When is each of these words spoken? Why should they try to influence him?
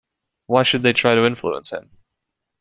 Why 0.47 0.63
should 0.63 0.81
they 0.81 0.93
try 0.93 1.13
to 1.13 1.27
influence 1.27 1.71
him? 1.71 1.91